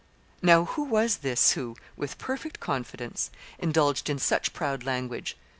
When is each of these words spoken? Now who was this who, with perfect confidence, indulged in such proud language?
Now 0.41 0.65
who 0.65 0.81
was 0.85 1.17
this 1.17 1.51
who, 1.51 1.75
with 1.95 2.17
perfect 2.17 2.59
confidence, 2.59 3.29
indulged 3.59 4.09
in 4.09 4.17
such 4.17 4.51
proud 4.51 4.83
language? 4.83 5.37